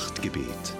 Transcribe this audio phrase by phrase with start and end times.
[0.00, 0.76] Nachtgebet.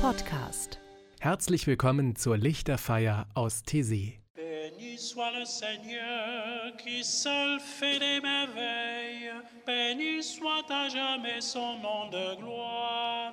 [0.00, 0.80] Podcast.
[1.20, 4.18] Herzlich willkommen zur Lichterfeier aus Tessé.
[4.34, 9.30] Béni soit le Seigneur qui seul fait des merveilles.
[9.66, 13.32] Béni soit à jamais son nom de gloire.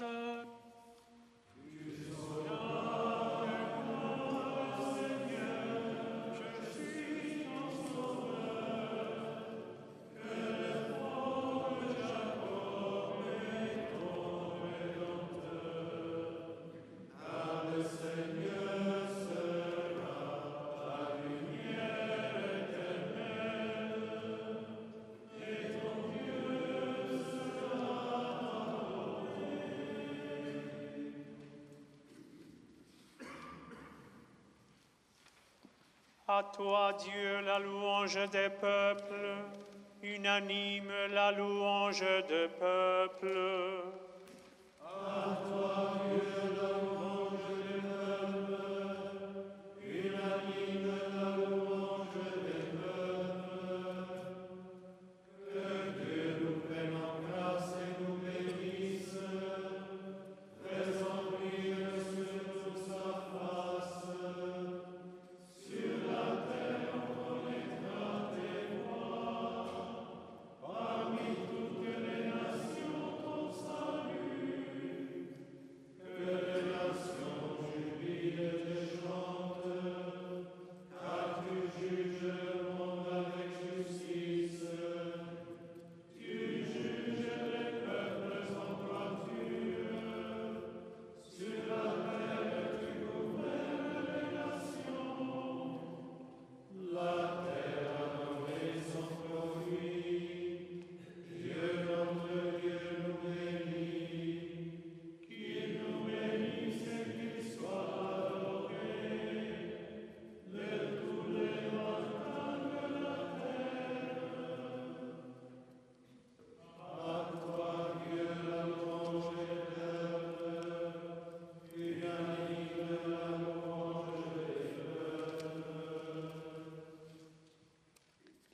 [36.36, 39.36] À toi, Dieu, la louange des peuples,
[40.02, 43.84] unanime la louange des peuples.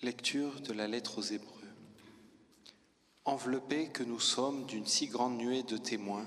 [0.09, 1.69] Lecture de la lettre aux Hébreux.
[3.25, 6.25] Enveloppés que nous sommes d'une si grande nuée de témoins,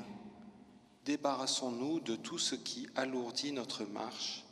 [1.04, 4.44] débarrassons-nous de tout ce qui alourdit notre marche,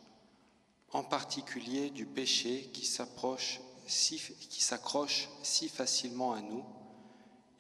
[0.90, 4.18] en particulier du péché qui s'accroche si
[5.68, 6.64] facilement à nous,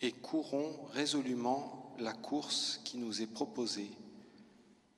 [0.00, 3.92] et courons résolument la course qui nous est proposée.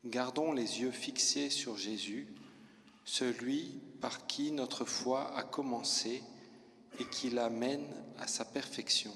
[0.06, 2.34] Gardons les yeux fixés sur Jésus,
[3.04, 6.22] celui par qui notre foi a commencé
[6.98, 7.86] et qui l'amène
[8.18, 9.12] à sa perfection.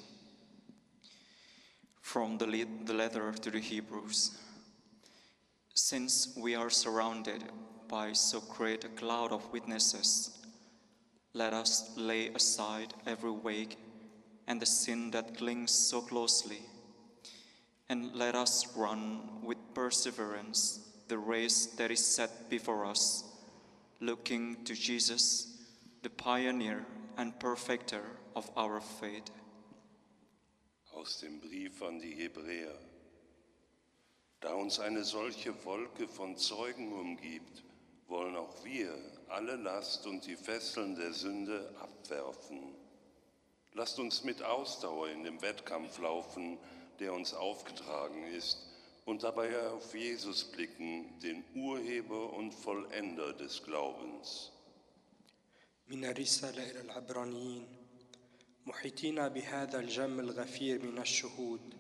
[2.01, 2.47] From the,
[2.85, 4.31] the letter to the Hebrews.
[5.75, 7.45] Since we are surrounded
[7.89, 10.39] by so great a cloud of witnesses,
[11.35, 13.77] let us lay aside every weight
[14.47, 16.61] and the sin that clings so closely,
[17.89, 23.25] and let us run with perseverance the race that is set before us,
[24.01, 25.49] looking to Jesus,
[26.03, 26.85] the pioneer
[27.17, 28.03] and perfecter
[28.35, 29.31] of our faith.
[30.95, 32.75] Aus dem Brief an die Hebräer.
[34.41, 37.65] Da uns eine solche Wolke von Zeugen umgibt,
[38.09, 38.95] wollen auch wir
[39.29, 42.75] alle Last und die Fesseln der Sünde abwerfen.
[43.73, 46.59] Lasst uns mit Ausdauer in dem Wettkampf laufen,
[46.99, 48.59] der uns aufgetragen ist,
[49.05, 54.53] und dabei auf Jesus blicken, den Urheber und Vollender des Glaubens.
[55.89, 57.67] من الرسالة إلى العبرانيين.
[58.67, 61.75] محيطين بهذا الجم الغفير من الشهود.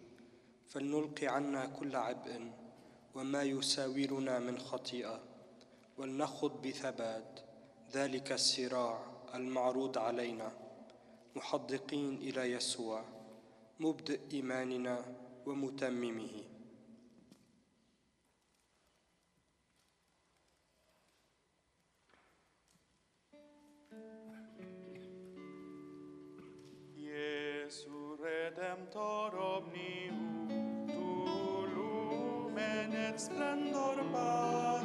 [0.69, 2.51] فلنلقي عنا كل عبء
[3.15, 5.21] وما يساورنا من خطيئة.
[5.99, 7.41] ولنخض بثبات
[7.93, 10.53] ذلك الصراع المعروض علينا.
[11.37, 13.05] محدقين إلى يسوع
[13.81, 15.05] مبدئ إيماننا
[15.47, 16.56] ومتممه.
[28.57, 30.49] Redemptor omnium,
[30.89, 34.76] tu lumen et splendor Patris,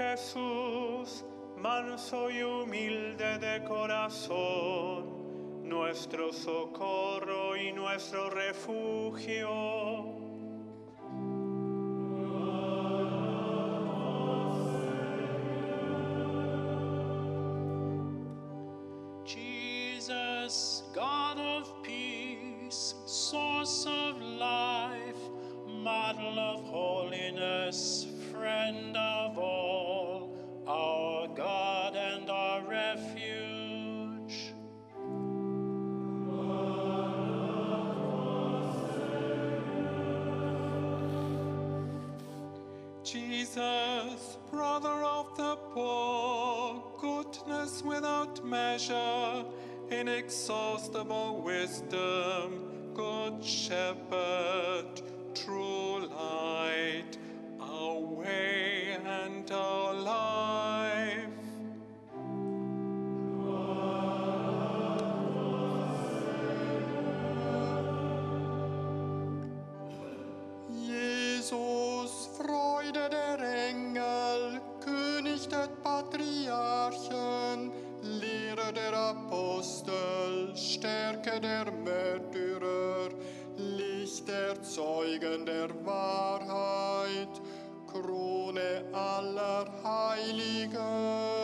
[0.00, 1.26] Jesús,
[1.58, 9.79] manso y humilde de corazón, nuestro socorro y nuestro refugio.
[48.50, 49.44] Measure,
[49.90, 55.00] inexhaustible wisdom, good shepherd,
[55.34, 57.16] true light,
[57.60, 61.19] our way and our life.
[80.60, 83.08] Stärke der Märtyrer,
[83.56, 87.40] Licht der Zeugen der Wahrheit,
[87.86, 91.39] Krone aller Heiligen.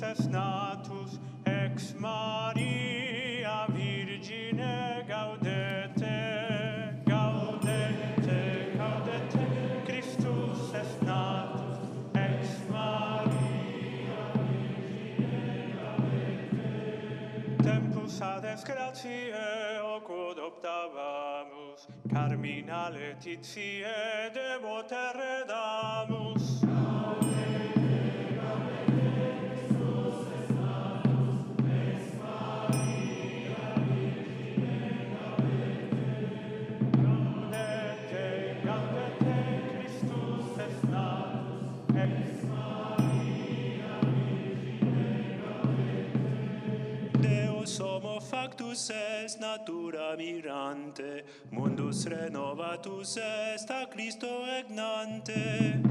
[0.00, 9.46] Christus es natus, ex Maria Virgine, gaudete, gaudete, gaudete,
[9.84, 11.78] Christus es natus,
[12.14, 17.62] ex Maria Virgine, gaudete.
[17.62, 26.09] Tempus ad gratiae ocud optavamus, carmina letitiae devote redamus.
[48.70, 55.89] renovatus est natura mirante, mundus renovatus est a Christo egnante.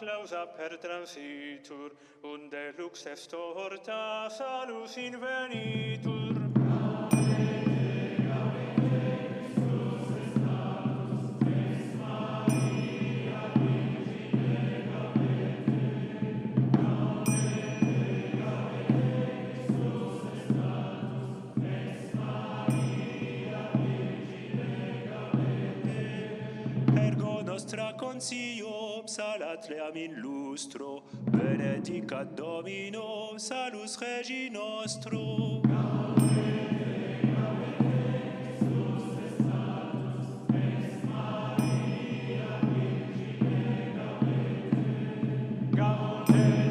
[0.00, 1.92] Clausa per transitur,
[2.22, 6.48] unde lux est horta salus invenitur.
[27.42, 28.69] Nostra consio
[29.10, 31.02] salat leam in lustro,
[31.32, 35.60] benedicat Domino, salus Regi nostro.
[45.74, 46.69] Gaudete,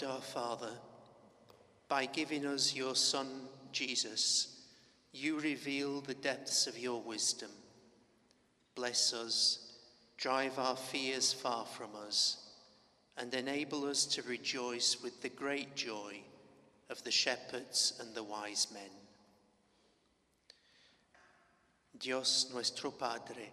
[0.00, 0.72] God our Father,
[1.88, 3.26] by giving us your Son,
[3.72, 4.60] Jesus,
[5.12, 7.50] you reveal the depths of your wisdom.
[8.74, 9.72] Bless us,
[10.16, 12.50] drive our fears far from us,
[13.16, 16.20] and enable us to rejoice with the great joy
[16.88, 18.90] of the shepherds and the wise men.
[21.98, 23.50] Dios nuestro Padre,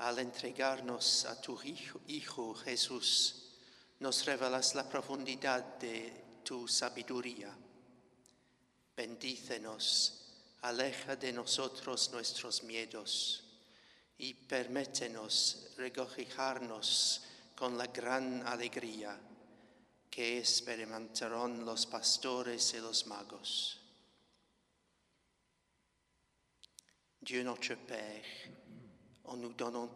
[0.00, 3.49] al entregarnos a tu Hijo, Hijo Jesús,
[4.00, 7.54] nos revelas la profundidad de tu sabiduría.
[8.96, 10.26] Bendícenos,
[10.62, 13.44] aleja de nosotros nuestros miedos
[14.16, 17.22] y permítenos regocijarnos
[17.54, 19.18] con la gran alegría
[20.10, 23.76] que experimentarán los pastores y los magos.
[27.22, 28.24] Dieu notre Père,
[29.26, 29.88] en nous donnant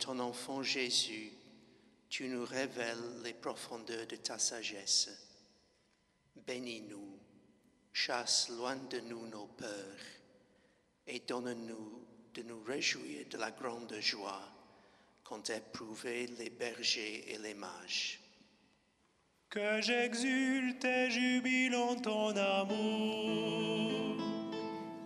[2.14, 5.10] tu nous révèles les profondeurs de ta sagesse.
[6.46, 7.18] Bénis-nous,
[7.92, 10.04] chasse loin de nous nos peurs
[11.08, 14.48] et donne-nous de nous réjouir de la grande joie
[15.24, 18.20] qu'ont éprouvée les bergers et les mages.
[19.50, 24.22] Que j'exulte et jubile en ton amour,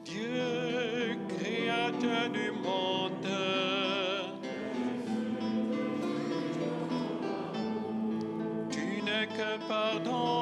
[0.04, 2.67] Dieu créateur du monde.
[10.04, 10.38] 더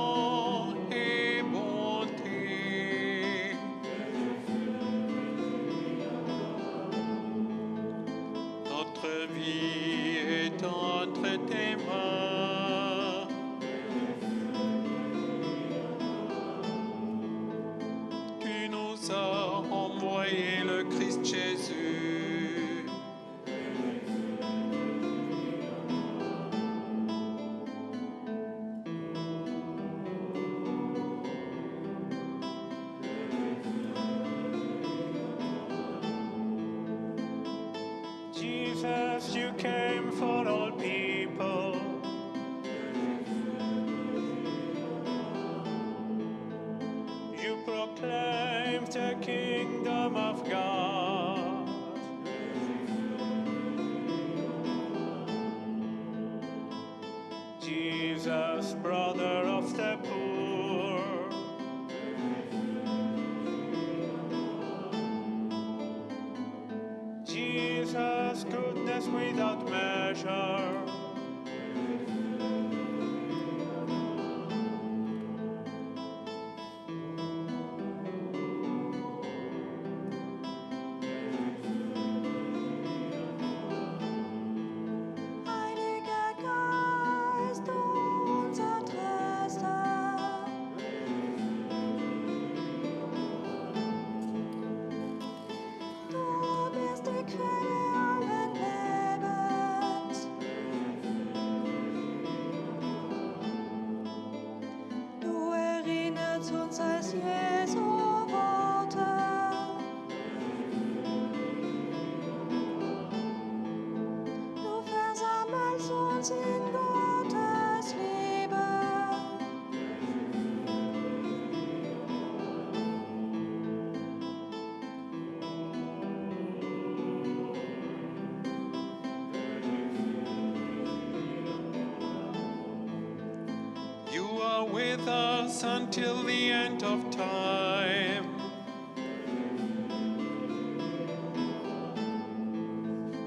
[135.46, 138.26] us until the end of time.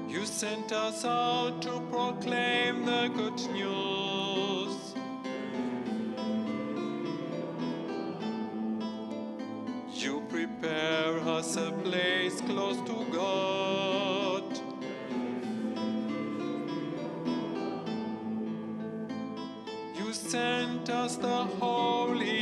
[0.06, 4.76] You sent us out to proclaim the good news.
[9.94, 14.09] You prepare us a place close to God.
[20.88, 22.39] Us the Holy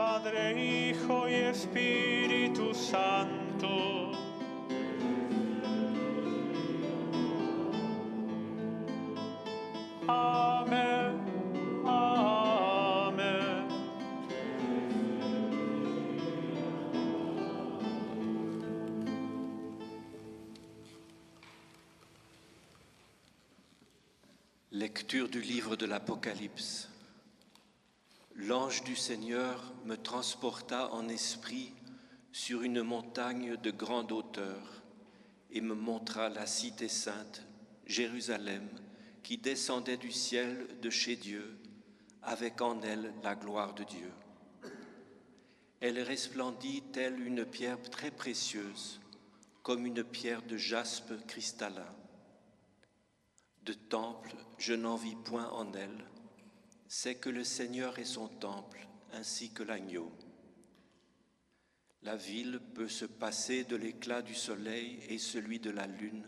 [0.00, 4.12] Padre, Hijo y Espíritu Santo.
[10.08, 11.20] Amén.
[11.84, 13.68] Amén.
[24.70, 26.89] Lecture du livre de l'Apocalypse.
[28.78, 31.74] Du Seigneur me transporta en esprit
[32.30, 34.84] sur une montagne de grande hauteur
[35.50, 37.44] et me montra la cité sainte,
[37.84, 38.68] Jérusalem,
[39.24, 41.58] qui descendait du ciel de chez Dieu,
[42.22, 44.12] avec en elle la gloire de Dieu.
[45.80, 49.00] Elle resplendit telle une pierre très précieuse,
[49.64, 51.92] comme une pierre de jaspe cristallin.
[53.64, 56.04] De temple, je n'en vis point en elle.
[56.92, 60.10] C'est que le Seigneur est son temple, ainsi que l'agneau.
[62.02, 66.26] La ville peut se passer de l'éclat du soleil et celui de la lune,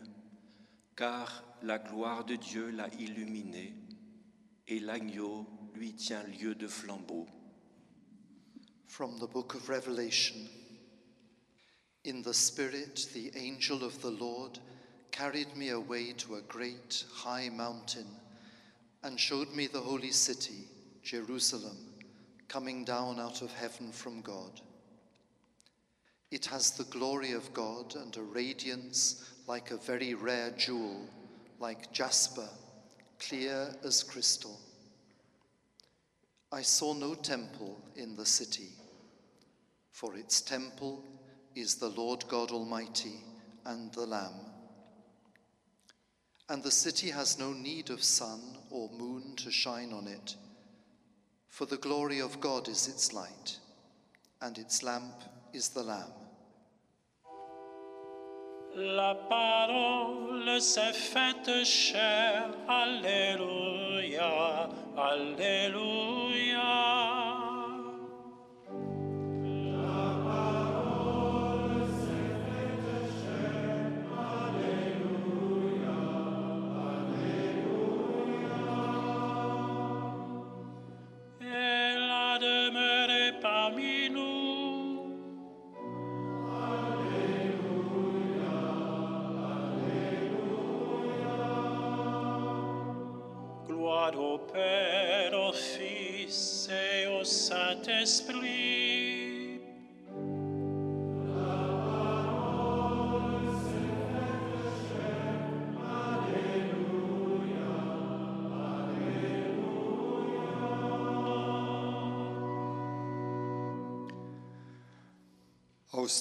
[0.95, 3.75] car la gloire de Dieu l'a illuminée,
[4.69, 5.45] et l'agneau
[5.75, 7.27] lui tient lieu de flambeau.
[8.87, 10.47] From the book of Revelation.
[12.05, 14.59] In the Spirit, the angel of the Lord
[15.11, 18.22] carried me away to a great high mountain
[19.03, 20.67] and showed me the holy city,
[21.03, 21.77] Jerusalem,
[22.47, 24.61] coming down out of heaven from God.
[26.31, 31.07] It has the glory of God and a radiance like a very rare jewel,
[31.59, 32.47] like jasper,
[33.19, 34.59] clear as crystal.
[36.51, 38.69] I saw no temple in the city,
[39.91, 41.03] for its temple
[41.55, 43.19] is the Lord God Almighty
[43.65, 44.52] and the Lamb.
[46.53, 48.39] And the city has no need of sun
[48.69, 50.35] or moon to shine on it,
[51.49, 53.57] for the glory of God is its light,
[54.39, 55.15] and its lamp
[55.51, 56.13] is the Lamb.
[58.75, 62.53] La parole s'est faite chair.
[62.69, 64.69] Alléluia.
[64.95, 66.63] Alléluia.
[98.03, 98.25] Aus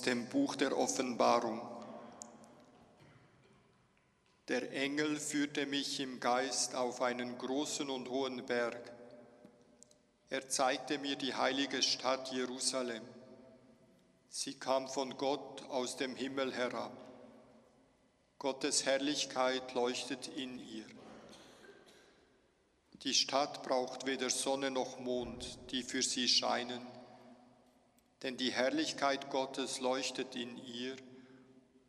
[0.03, 1.61] dem Buch der Offenbarung.
[4.47, 9.02] Der Engel führte mich im Geist auf einen großen und hohen Berg.
[10.33, 13.03] Er zeigte mir die heilige Stadt Jerusalem.
[14.31, 16.97] Sie kam von Gott aus dem Himmel herab.
[18.39, 20.87] Gottes Herrlichkeit leuchtet in ihr.
[23.03, 26.81] Die Stadt braucht weder Sonne noch Mond, die für sie scheinen,
[28.23, 30.97] denn die Herrlichkeit Gottes leuchtet in ihr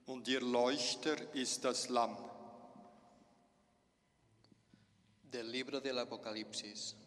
[0.05, 2.17] und ihr Leuchter ist das Lamm.
[5.31, 6.97] Del libro del Apocalipsis.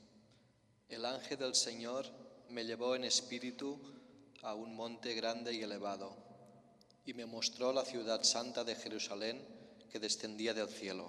[0.88, 2.06] El ángel del Señor
[2.48, 3.78] me llevó en espíritu
[4.42, 6.16] a un monte grande y elevado,
[7.04, 9.44] y me mostró la ciudad santa de Jerusalén
[9.90, 11.08] que descendía del cielo,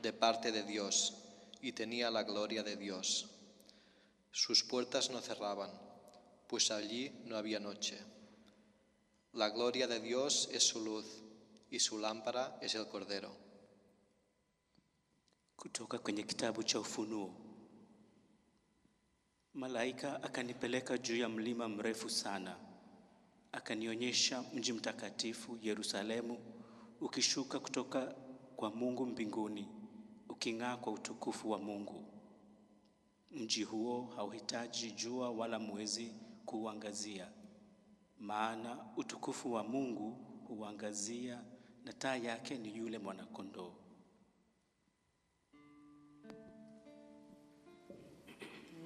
[0.00, 1.14] de parte de Dios,
[1.60, 3.28] y tenía la gloria de Dios.
[4.30, 5.70] Sus puertas no cerraban,
[6.48, 7.98] pues allí no había noche.
[9.34, 11.04] La gloria de Dios es su luz,
[11.70, 13.36] y su lámpara es el Cordero.
[15.56, 16.00] Kutoka.
[19.54, 22.56] Malaika akanipeleka juu ya mlima mrefu sana,
[23.52, 26.38] akanionyesha mji mtakatifu Yerusalemu
[27.00, 28.14] ukishuka kutoka
[28.56, 29.68] kwa Mungu mbinguni,
[30.28, 32.04] uking'aa kwa utukufu wa Mungu.
[33.30, 36.14] Mji huo hauhitaji jua wala mwezi
[36.46, 37.28] kuuangazia,
[38.18, 40.10] maana utukufu wa Mungu
[40.48, 41.44] huangazia,
[41.84, 43.81] na taa yake ni yule mwanakondoo.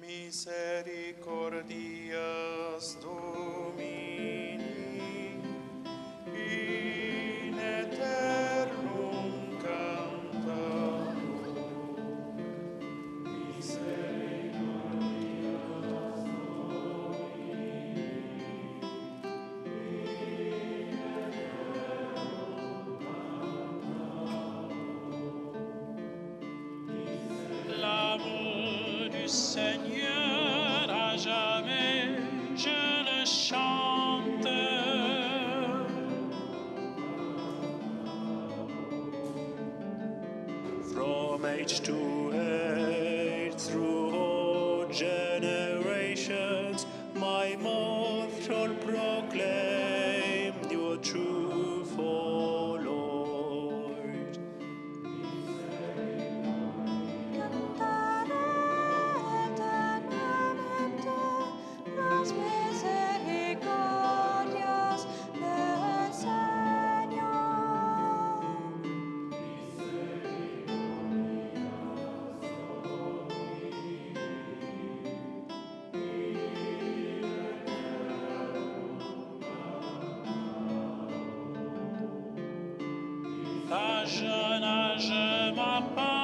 [0.07, 4.06] Misericordias Domini
[83.69, 86.16] ta jeune âge m'apparaît.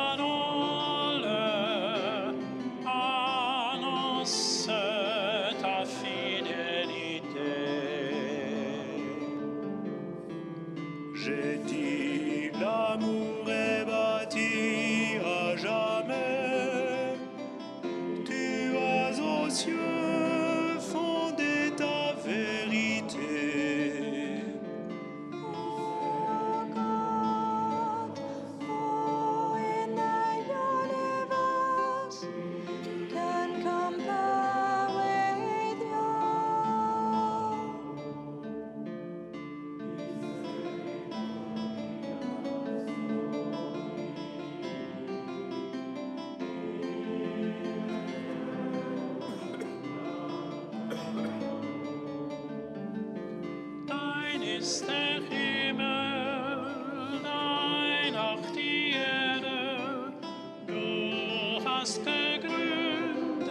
[61.84, 63.50] erst gegründet,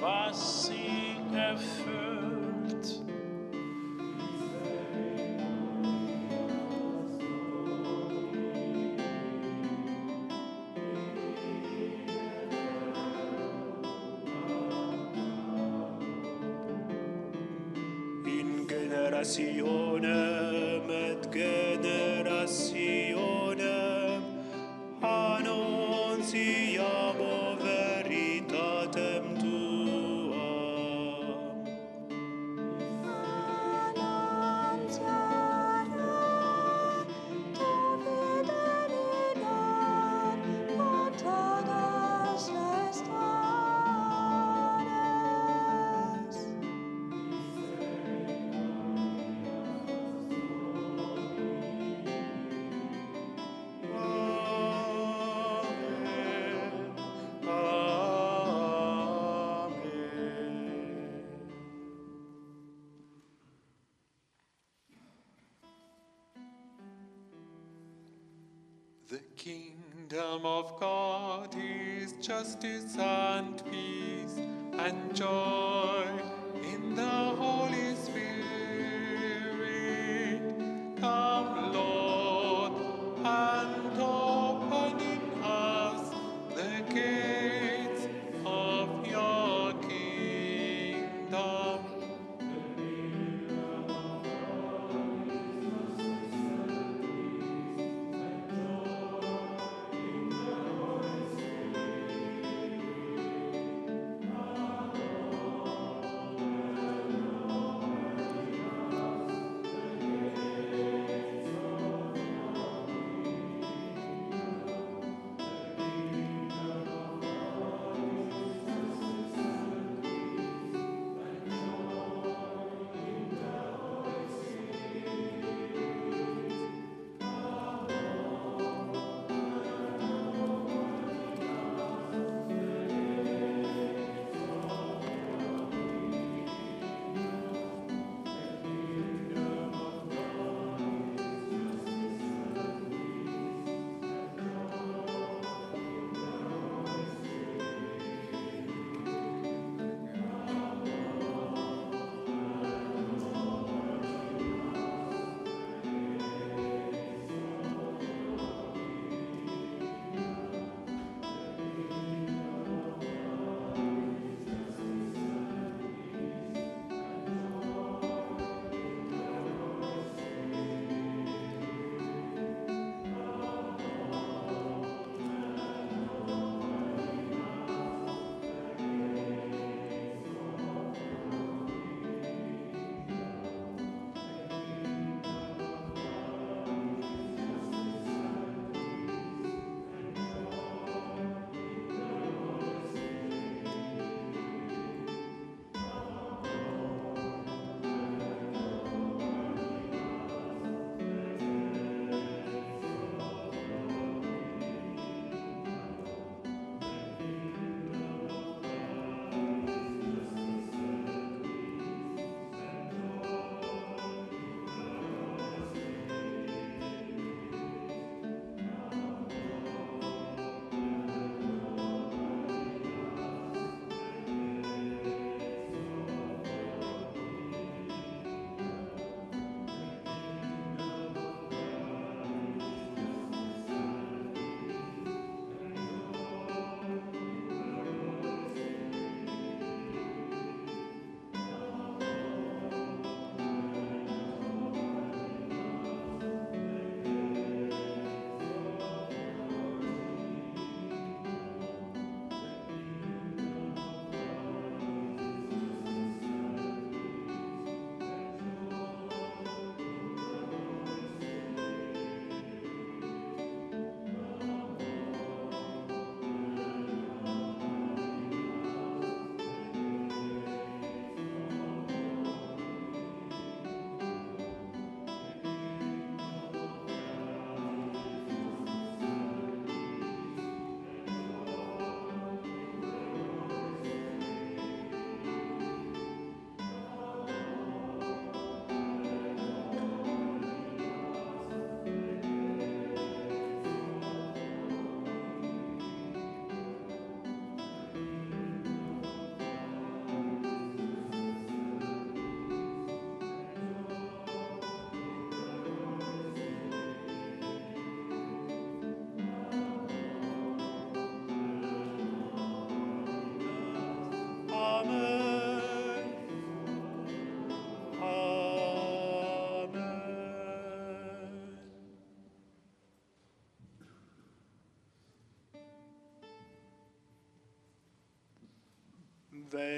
[0.00, 3.02] was sie erfüllt.
[18.26, 20.29] In Generationen
[70.10, 74.36] kingdom of God is justice and peace
[74.72, 76.04] and joy
[76.64, 77.29] in the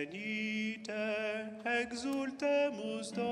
[0.02, 0.92] venite
[1.80, 3.31] exultemus Domini